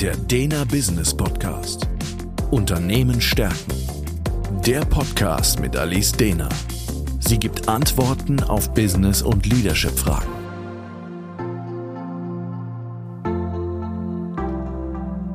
[0.00, 1.88] Der Dena Business Podcast.
[2.50, 3.72] Unternehmen stärken.
[4.66, 6.50] Der Podcast mit Alice Dena.
[7.20, 10.28] Sie gibt Antworten auf Business- und Leadership-Fragen.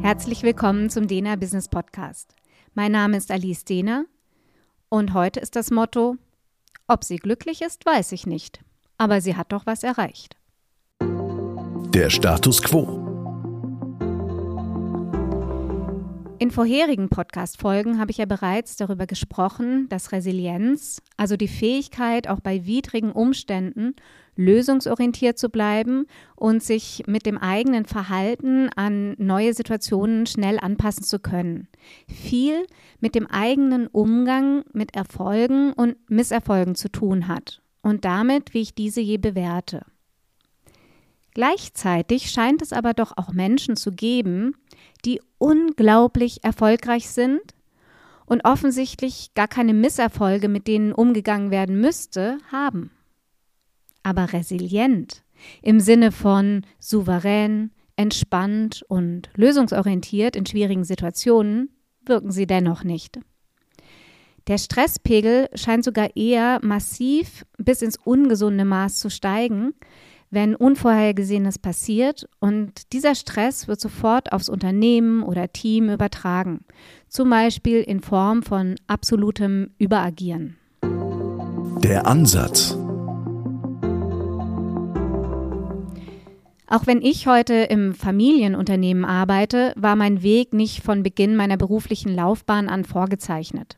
[0.00, 2.34] Herzlich willkommen zum Dena Business Podcast.
[2.72, 4.06] Mein Name ist Alice Dena
[4.88, 6.16] und heute ist das Motto:
[6.88, 8.60] Ob sie glücklich ist, weiß ich nicht,
[8.96, 10.38] aber sie hat doch was erreicht.
[11.00, 13.05] Der Status quo.
[16.38, 22.40] In vorherigen Podcast-Folgen habe ich ja bereits darüber gesprochen, dass Resilienz, also die Fähigkeit, auch
[22.40, 23.94] bei widrigen Umständen
[24.36, 26.04] lösungsorientiert zu bleiben
[26.34, 31.68] und sich mit dem eigenen Verhalten an neue Situationen schnell anpassen zu können,
[32.06, 32.66] viel
[33.00, 38.74] mit dem eigenen Umgang mit Erfolgen und Misserfolgen zu tun hat und damit, wie ich
[38.74, 39.86] diese je bewerte.
[41.32, 44.54] Gleichzeitig scheint es aber doch auch Menschen zu geben,
[45.06, 47.40] die unglaublich erfolgreich sind
[48.26, 52.90] und offensichtlich gar keine Misserfolge, mit denen umgegangen werden müsste, haben.
[54.02, 55.22] Aber resilient
[55.62, 61.70] im Sinne von souverän, entspannt und lösungsorientiert in schwierigen Situationen
[62.04, 63.18] wirken sie dennoch nicht.
[64.46, 69.74] Der Stresspegel scheint sogar eher massiv bis ins ungesunde Maß zu steigen,
[70.30, 76.64] wenn Unvorhergesehenes passiert und dieser Stress wird sofort aufs Unternehmen oder Team übertragen,
[77.08, 80.56] zum Beispiel in Form von absolutem Überagieren.
[81.82, 82.76] Der Ansatz.
[86.68, 92.12] Auch wenn ich heute im Familienunternehmen arbeite, war mein Weg nicht von Beginn meiner beruflichen
[92.12, 93.76] Laufbahn an vorgezeichnet.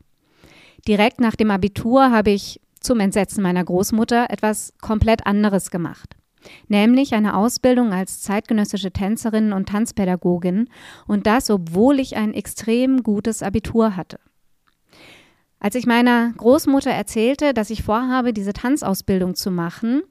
[0.87, 6.18] Direkt nach dem Abitur habe ich zum Entsetzen meiner Großmutter etwas komplett anderes gemacht
[6.67, 10.69] nämlich eine Ausbildung als zeitgenössische Tänzerin und Tanzpädagogin
[11.07, 14.19] und das, obwohl ich ein extrem gutes Abitur hatte.
[15.59, 20.03] Als ich meiner Großmutter erzählte, dass ich vorhabe, diese Tanzausbildung zu machen,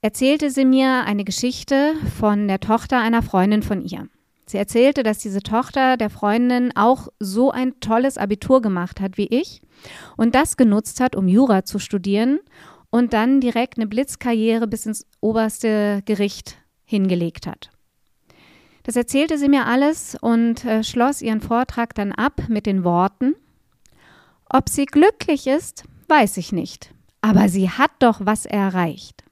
[0.00, 4.08] erzählte sie mir eine Geschichte von der Tochter einer Freundin von ihr.
[4.46, 9.26] Sie erzählte, dass diese Tochter der Freundin auch so ein tolles Abitur gemacht hat wie
[9.26, 9.60] ich
[10.16, 12.38] und das genutzt hat, um Jura zu studieren
[12.90, 17.70] und dann direkt eine Blitzkarriere bis ins oberste Gericht hingelegt hat.
[18.82, 23.34] Das erzählte sie mir alles und äh, schloss ihren Vortrag dann ab mit den Worten,
[24.48, 29.24] ob sie glücklich ist, weiß ich nicht, aber sie hat doch was erreicht.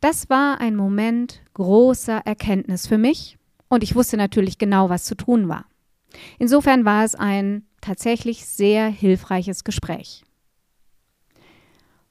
[0.00, 3.38] Das war ein Moment großer Erkenntnis für mich
[3.68, 5.64] und ich wusste natürlich genau, was zu tun war.
[6.38, 10.22] Insofern war es ein tatsächlich sehr hilfreiches Gespräch.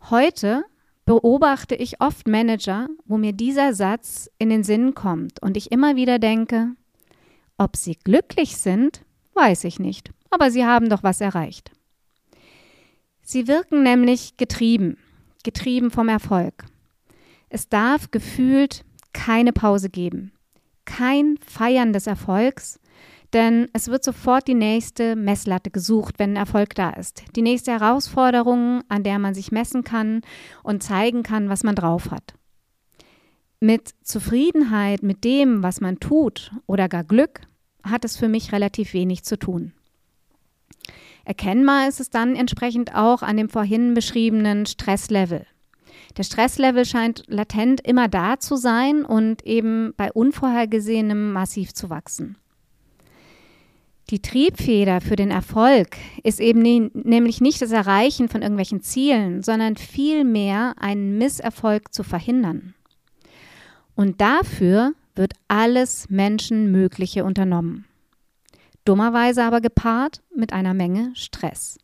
[0.10, 0.64] Heute
[1.04, 5.98] beobachte ich oft Manager, wo mir dieser Satz in den Sinn kommt und ich immer
[5.98, 6.70] wieder denke,
[7.58, 9.04] ob sie glücklich sind,
[9.34, 11.72] weiß ich nicht, aber sie haben doch was erreicht.
[13.22, 14.98] Sie wirken nämlich getrieben,
[15.44, 16.54] getrieben vom Erfolg.
[17.50, 20.32] Es darf gefühlt keine Pause geben,
[20.86, 22.80] kein Feiern des Erfolgs,
[23.34, 27.24] denn es wird sofort die nächste Messlatte gesucht, wenn ein Erfolg da ist.
[27.36, 30.22] Die nächste Herausforderung, an der man sich messen kann
[30.64, 32.34] und zeigen kann, was man drauf hat.
[33.60, 37.42] Mit Zufriedenheit mit dem, was man tut oder gar Glück,
[37.84, 39.74] hat es für mich relativ wenig zu tun.
[41.26, 45.46] Erkennbar ist es dann entsprechend auch an dem vorhin beschriebenen Stresslevel.
[46.16, 52.38] Der Stresslevel scheint latent immer da zu sein und eben bei Unvorhergesehenem massiv zu wachsen.
[54.10, 59.44] Die Triebfeder für den Erfolg ist eben nie, nämlich nicht das Erreichen von irgendwelchen Zielen,
[59.44, 62.74] sondern vielmehr einen Misserfolg zu verhindern.
[63.96, 67.86] Und dafür wird alles Menschenmögliche unternommen.
[68.86, 71.78] Dummerweise aber gepaart mit einer Menge Stress.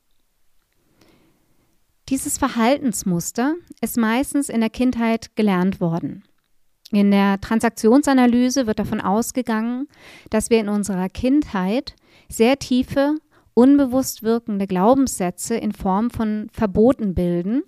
[2.07, 6.23] Dieses Verhaltensmuster ist meistens in der Kindheit gelernt worden.
[6.93, 9.87] In der Transaktionsanalyse wird davon ausgegangen,
[10.29, 11.95] dass wir in unserer Kindheit
[12.29, 13.15] sehr tiefe,
[13.55, 17.63] unbewusst wirkende Glaubenssätze in Form von Verboten bilden,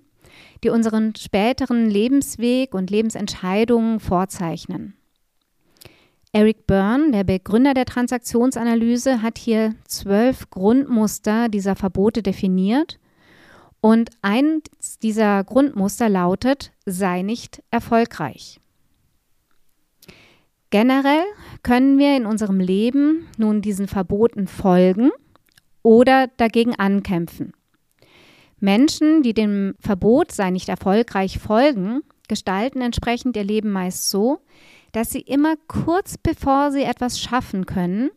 [0.62, 4.94] die unseren späteren Lebensweg und Lebensentscheidungen vorzeichnen.
[6.32, 13.00] Eric Byrne, der Begründer der Transaktionsanalyse, hat hier zwölf Grundmuster dieser Verbote definiert.
[13.80, 18.60] Und eins dieser Grundmuster lautet, sei nicht erfolgreich.
[20.70, 21.24] Generell
[21.62, 25.10] können wir in unserem Leben nun diesen Verboten folgen
[25.82, 27.52] oder dagegen ankämpfen.
[28.58, 34.40] Menschen, die dem Verbot sei nicht erfolgreich folgen, gestalten entsprechend ihr Leben meist so,
[34.92, 38.10] dass sie immer kurz bevor sie etwas schaffen können,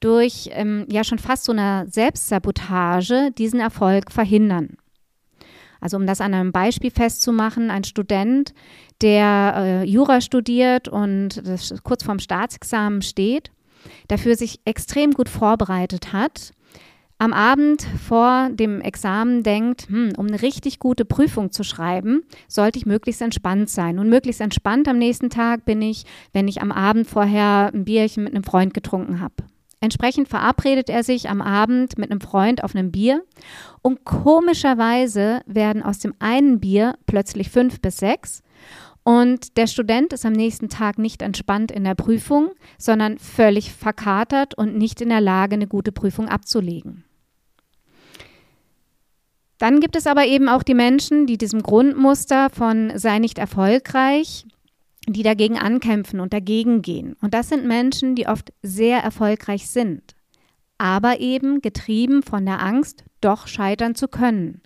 [0.00, 4.76] durch ähm, ja schon fast so eine Selbstsabotage diesen Erfolg verhindern.
[5.80, 8.52] Also um das an einem Beispiel festzumachen, ein Student,
[9.00, 11.42] der äh, Jura studiert und
[11.84, 13.50] kurz vorm Staatsexamen steht,
[14.08, 16.52] dafür sich extrem gut vorbereitet hat,
[17.20, 22.78] am Abend vor dem Examen denkt, hm, um eine richtig gute Prüfung zu schreiben, sollte
[22.78, 23.98] ich möglichst entspannt sein.
[23.98, 28.24] Und möglichst entspannt am nächsten Tag bin ich, wenn ich am Abend vorher ein Bierchen
[28.24, 29.34] mit einem Freund getrunken habe.
[29.82, 33.24] Entsprechend verabredet er sich am Abend mit einem Freund auf einem Bier
[33.80, 38.42] und komischerweise werden aus dem einen Bier plötzlich fünf bis sechs
[39.02, 44.54] und der Student ist am nächsten Tag nicht entspannt in der Prüfung, sondern völlig verkatert
[44.54, 47.04] und nicht in der Lage, eine gute Prüfung abzulegen.
[49.58, 54.46] Dann gibt es aber eben auch die Menschen, die diesem Grundmuster von sei nicht erfolgreich,
[55.06, 57.16] die dagegen ankämpfen und dagegen gehen.
[57.20, 60.14] Und das sind Menschen, die oft sehr erfolgreich sind,
[60.78, 64.62] aber eben getrieben von der Angst, doch scheitern zu können,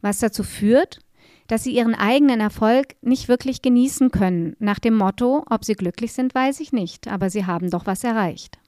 [0.00, 1.00] was dazu führt,
[1.46, 4.56] dass sie ihren eigenen Erfolg nicht wirklich genießen können.
[4.58, 8.04] Nach dem Motto, ob sie glücklich sind, weiß ich nicht, aber sie haben doch was
[8.04, 8.58] erreicht.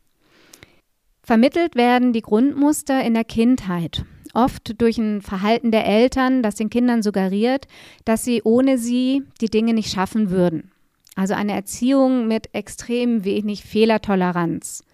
[1.23, 6.70] Vermittelt werden die Grundmuster in der Kindheit, oft durch ein Verhalten der Eltern, das den
[6.70, 7.67] Kindern suggeriert,
[8.05, 10.70] dass sie ohne sie die Dinge nicht schaffen würden.
[11.19, 14.85] Also eine Erziehung mit extrem wenig Fehlertoleranz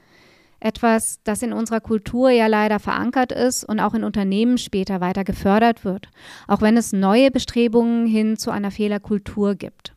[0.58, 5.22] etwas, das in unserer Kultur ja leider verankert ist und auch in Unternehmen später weiter
[5.22, 6.08] gefördert wird,
[6.48, 9.93] auch wenn es neue Bestrebungen hin zu einer Fehlerkultur gibt.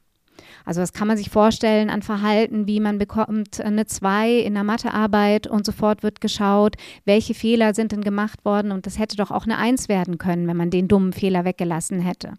[0.66, 4.64] Also das kann man sich vorstellen an Verhalten, wie man bekommt eine 2 in der
[4.64, 9.32] Mathearbeit und sofort wird geschaut, welche Fehler sind denn gemacht worden und das hätte doch
[9.32, 12.34] auch eine 1 werden können, wenn man den dummen Fehler weggelassen hätte.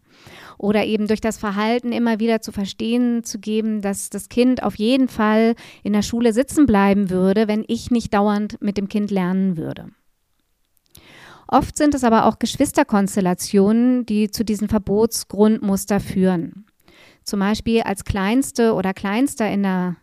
[0.59, 4.75] Oder eben durch das Verhalten immer wieder zu verstehen zu geben, dass das Kind auf
[4.77, 9.11] jeden Fall in der Schule sitzen bleiben würde, wenn ich nicht dauernd mit dem Kind
[9.11, 9.87] lernen würde.
[11.47, 16.68] Oft sind es aber auch Geschwisterkonstellationen, die zu diesen Verbotsgrundmuster führen
[17.29, 19.97] zum Beispiel als Kleinste oder Kleinster in der,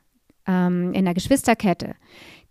[0.47, 1.95] ähm, in der Geschwisterkette,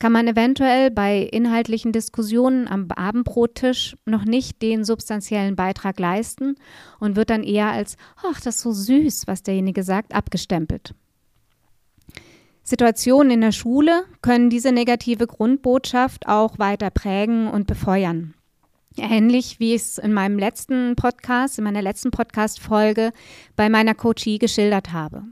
[0.00, 6.56] kann man eventuell bei inhaltlichen Diskussionen am Abendbrottisch noch nicht den substanziellen Beitrag leisten
[6.99, 10.94] und wird dann eher als, ach, das ist so süß, was derjenige sagt, abgestempelt.
[12.65, 18.35] Situationen in der Schule können diese negative Grundbotschaft auch weiter prägen und befeuern.
[18.96, 23.12] Ähnlich wie ich es in meinem letzten Podcast, in meiner letzten Podcast-Folge
[23.56, 25.25] bei meiner Coachie geschildert habe.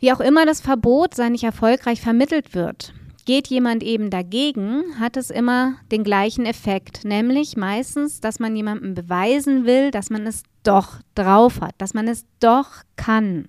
[0.00, 2.94] Wie auch immer das Verbot sei nicht erfolgreich vermittelt wird,
[3.26, 8.94] geht jemand eben dagegen, hat es immer den gleichen Effekt, nämlich meistens, dass man jemandem
[8.94, 13.48] beweisen will, dass man es doch drauf hat, dass man es doch kann.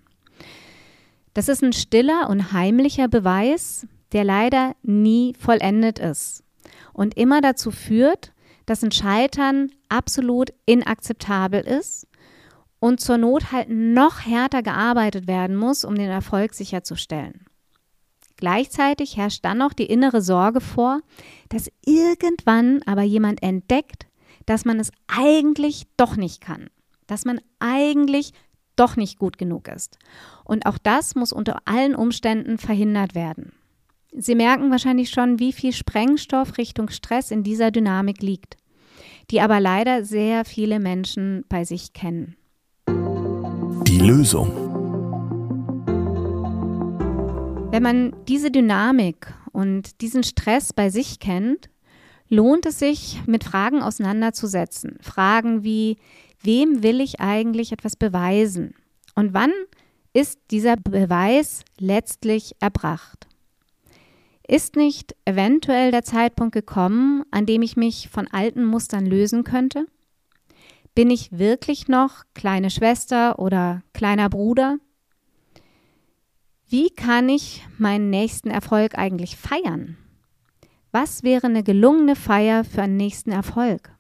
[1.34, 6.44] Das ist ein stiller und heimlicher Beweis, der leider nie vollendet ist
[7.00, 8.34] und immer dazu führt,
[8.66, 12.06] dass ein Scheitern absolut inakzeptabel ist
[12.82, 17.46] und zur Not halt noch härter gearbeitet werden muss, um den Erfolg sicherzustellen.
[18.36, 21.00] Gleichzeitig herrscht dann noch die innere Sorge vor,
[21.48, 24.08] dass irgendwann aber jemand entdeckt,
[24.46, 26.70] dass man es eigentlich doch nicht kann,
[27.08, 28.34] dass man eigentlich
[28.76, 30.00] doch nicht gut genug ist.
[30.44, 33.54] Und auch das muss unter allen Umständen verhindert werden.
[34.12, 38.58] Sie merken wahrscheinlich schon, wie viel Sprengstoff Richtung Stress in dieser Dynamik liegt,
[39.30, 42.36] die aber leider sehr viele Menschen bei sich kennen.
[42.88, 44.50] Die Lösung.
[47.72, 51.70] Wenn man diese Dynamik und diesen Stress bei sich kennt,
[52.30, 54.98] lohnt es sich, mit Fragen auseinanderzusetzen.
[55.02, 55.98] Fragen wie,
[56.42, 58.74] wem will ich eigentlich etwas beweisen?
[59.14, 59.52] Und wann
[60.14, 63.29] ist dieser Beweis letztlich erbracht?
[64.50, 69.86] Ist nicht eventuell der Zeitpunkt gekommen, an dem ich mich von alten Mustern lösen könnte?
[70.96, 74.80] Bin ich wirklich noch kleine Schwester oder kleiner Bruder?
[76.68, 79.98] Wie kann ich meinen nächsten Erfolg eigentlich feiern?
[80.92, 83.92] Was wäre eine gelungene Feier für einen nächsten Erfolg?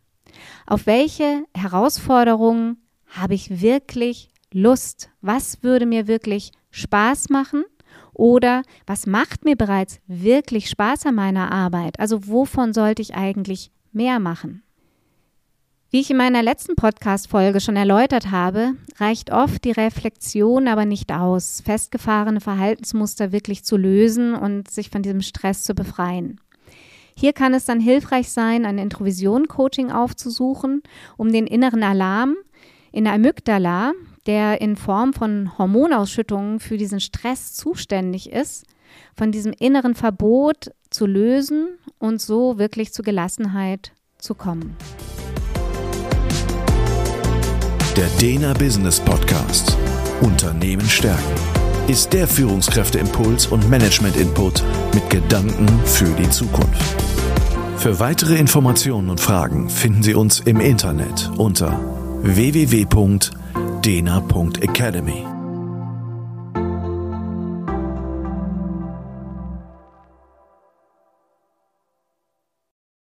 [0.66, 5.12] Auf welche Herausforderungen habe ich wirklich Lust?
[5.22, 7.66] Was würde mir wirklich Spaß machen?
[8.20, 12.02] Oder was macht mir bereits wirklich Spaß an meiner Arbeit?
[12.02, 14.62] Also wovon sollte ich eigentlich mehr machen?
[15.90, 21.14] Wie ich in meiner letzten Podcast-Folge schon erläutert habe, reicht oft die Reflexion aber nicht
[21.14, 26.42] aus, festgefahrene Verhaltensmuster wirklich zu lösen und sich von diesem Stress zu befreien.
[27.16, 30.84] Hier kann es dann hilfreich sein, ein Introvision-Coaching aufzusuchen,
[31.16, 32.36] um den inneren Alarm
[32.92, 33.94] in der Amygdala,
[34.30, 38.64] der in Form von Hormonausschüttungen für diesen Stress zuständig ist,
[39.18, 44.78] von diesem inneren Verbot zu lösen und so wirklich zu Gelassenheit zu kommen.
[47.98, 49.76] Der Dena Business Podcast.
[50.22, 51.34] Unternehmen stärken
[51.88, 57.02] ist der Führungskräfteimpuls und Management-Input mit Gedanken für die Zukunft.
[57.78, 61.80] Für weitere Informationen und Fragen finden Sie uns im Internet unter
[63.82, 65.39] www.dena.academy.